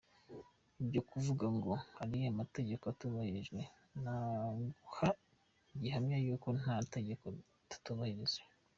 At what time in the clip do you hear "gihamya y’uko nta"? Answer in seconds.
5.81-6.75